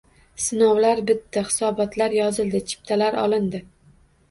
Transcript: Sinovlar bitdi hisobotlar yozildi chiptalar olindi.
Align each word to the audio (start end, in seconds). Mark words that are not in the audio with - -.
Sinovlar 0.45 1.01
bitdi 1.09 1.43
hisobotlar 1.51 2.17
yozildi 2.21 2.65
chiptalar 2.73 3.21
olindi. 3.27 3.65